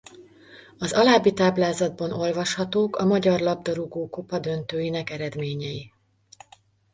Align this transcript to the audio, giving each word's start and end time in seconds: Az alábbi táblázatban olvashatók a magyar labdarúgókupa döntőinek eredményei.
Az 0.77 0.93
alábbi 0.93 1.33
táblázatban 1.33 2.11
olvashatók 2.11 2.95
a 2.97 3.05
magyar 3.05 3.39
labdarúgókupa 3.39 4.39
döntőinek 4.39 5.09
eredményei. 5.09 5.91